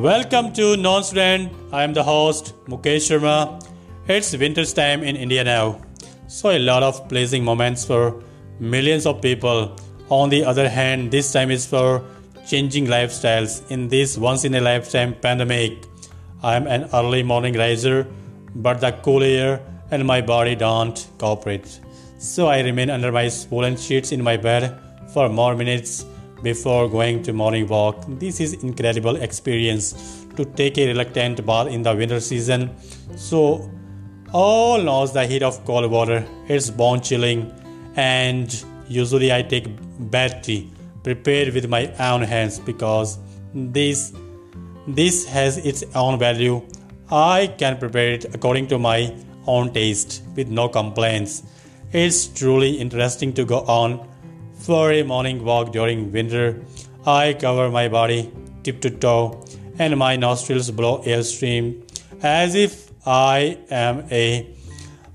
[0.00, 1.52] Welcome to Non-Student.
[1.72, 3.62] I am the host Mukesh Sharma.
[4.08, 5.82] It's winter time in India now,
[6.26, 8.22] so a lot of pleasing moments for
[8.58, 9.76] millions of people.
[10.08, 12.02] On the other hand, this time is for
[12.46, 15.84] changing lifestyles in this once in a lifetime pandemic.
[16.42, 18.06] I am an early morning riser,
[18.54, 19.60] but the cool air
[19.90, 21.78] and my body don't cooperate.
[22.18, 24.80] So I remain under my swollen sheets in my bed
[25.12, 26.06] for more minutes
[26.42, 28.04] before going to morning walk.
[28.08, 32.76] This is incredible experience to take a reluctant bath in the winter season.
[33.16, 33.70] So
[34.32, 36.24] all knows the heat of cold water.
[36.48, 37.52] It's bone chilling
[37.96, 39.66] and usually I take
[40.10, 40.70] bad tea
[41.02, 43.18] prepared with my own hands because
[43.54, 44.12] this
[44.86, 46.62] this has its own value.
[47.10, 49.14] I can prepare it according to my
[49.46, 51.42] own taste with no complaints.
[51.92, 54.08] It's truly interesting to go on
[54.60, 56.62] for a morning walk during winter.
[57.06, 58.30] I cover my body
[58.62, 59.44] tip to toe
[59.78, 61.82] and my nostrils blow airstream
[62.22, 64.46] as if I am a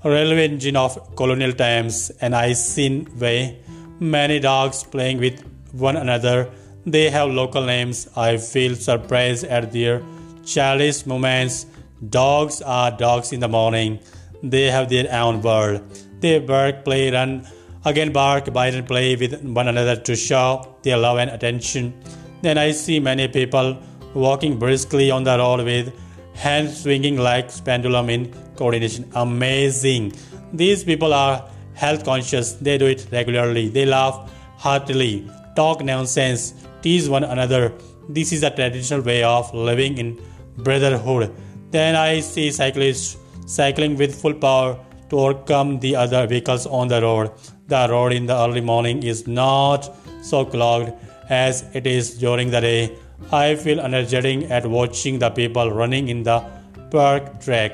[0.02, 3.60] railway engine of colonial times and I seen way
[4.00, 5.40] many dogs playing with
[5.72, 6.50] one another.
[6.84, 8.08] They have local names.
[8.16, 10.02] I feel surprised at their
[10.44, 11.66] childish moments.
[12.08, 14.00] Dogs are dogs in the morning.
[14.42, 15.82] They have their own world.
[16.20, 17.46] They bark, play, run,
[17.86, 21.94] again bark, bite, and play with one another to show their love and attention.
[22.42, 23.78] Then I see many people
[24.12, 25.92] walking briskly on the road with
[26.34, 29.08] hands swinging like pendulum in coordination.
[29.14, 30.12] Amazing.
[30.52, 32.52] These people are health conscious.
[32.54, 33.68] They do it regularly.
[33.68, 37.72] They laugh heartily, talk nonsense, tease one another.
[38.08, 40.20] This is a traditional way of living in
[40.58, 41.32] brotherhood.
[41.70, 44.76] Then I see cyclists cycling with full power
[45.10, 47.30] to overcome the other vehicles on the road.
[47.68, 49.90] The road in the early morning is not
[50.22, 50.92] so clogged
[51.28, 52.96] as it is during the day.
[53.32, 56.44] I feel energetic at watching the people running in the
[56.90, 57.72] park track.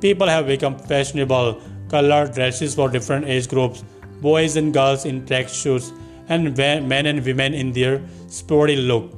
[0.00, 3.84] People have become fashionable, colored dresses for different age groups,
[4.20, 5.92] boys and girls in track shoes,
[6.28, 9.12] and men and women in their sporty look.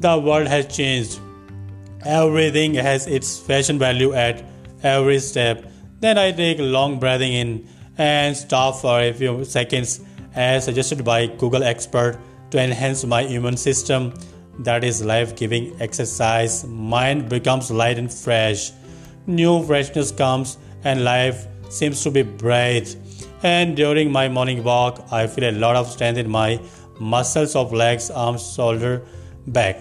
[0.00, 1.20] The world has changed.
[2.04, 4.44] Everything has its fashion value at
[4.82, 5.64] every step.
[6.00, 10.00] Then I take long breathing in and stop for a few seconds
[10.34, 12.18] as suggested by Google expert
[12.50, 14.12] to enhance my immune system.
[14.58, 16.66] That is life-giving exercise.
[16.66, 18.72] Mind becomes light and fresh.
[19.26, 22.94] New freshness comes and life seems to be bright.
[23.42, 26.60] And during my morning walk, I feel a lot of strength in my
[27.00, 29.02] muscles of legs, arms, shoulder,
[29.46, 29.78] back.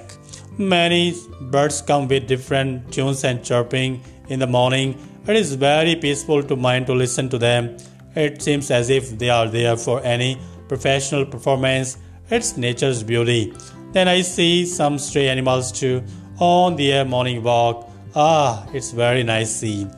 [0.57, 4.97] Many birds come with different tunes and chirping in the morning.
[5.27, 7.77] It is very peaceful to mind to listen to them.
[8.15, 10.37] It seems as if they are there for any
[10.67, 11.97] professional performance.
[12.29, 13.51] It's nature's beauty.
[13.91, 16.03] Then I see some stray animals too
[16.37, 17.89] on their morning walk.
[18.13, 19.91] Ah, it's very nice scene.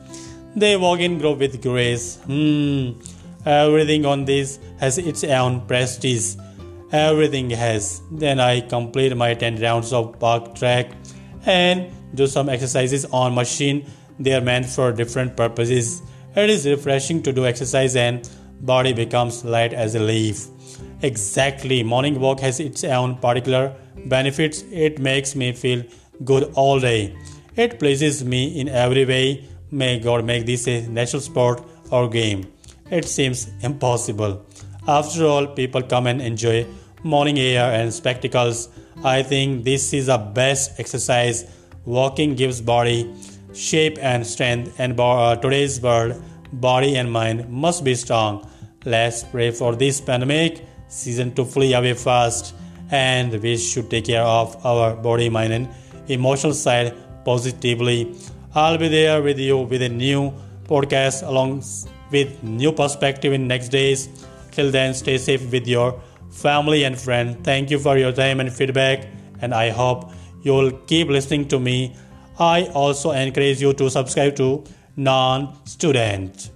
[0.56, 2.16] They walk in group with grace.
[2.24, 2.92] Hmm.
[3.44, 6.36] Everything on this has its own prestige.
[6.90, 8.00] Everything has.
[8.10, 10.90] Then I complete my 10 rounds of park track
[11.44, 13.84] and do some exercises on machine
[14.18, 16.02] they are meant for different purposes.
[16.36, 18.28] It is refreshing to do exercise and
[18.60, 20.46] body becomes light as a leaf.
[21.02, 23.74] Exactly, morning walk has its own particular
[24.06, 24.64] benefits.
[24.70, 25.84] It makes me feel
[26.24, 27.16] good all day.
[27.56, 29.44] It pleases me in every way.
[29.70, 32.52] May God make this a natural sport or game.
[32.90, 34.44] It seems impossible.
[34.86, 36.66] After all, people come and enjoy
[37.02, 38.68] morning air and spectacles.
[39.04, 41.44] I think this is the best exercise.
[41.84, 43.14] Walking gives body
[43.52, 46.22] shape and strength and uh, today's world
[46.52, 48.48] body and mind must be strong.
[48.84, 52.54] Let's pray for this pandemic season to flee away fast
[52.90, 55.68] and we should take care of our body mind and
[56.08, 56.94] emotional side
[57.24, 58.14] positively.
[58.54, 60.32] I'll be there with you with a new
[60.64, 61.62] podcast along
[62.10, 64.08] with new perspective in next days.
[64.52, 66.00] Till then stay safe with your
[66.30, 67.44] family and friend.
[67.44, 69.06] Thank you for your time and feedback
[69.40, 70.10] and i hope
[70.42, 71.96] you'll keep listening to me
[72.38, 74.64] I also encourage you to subscribe to
[74.96, 76.50] non student.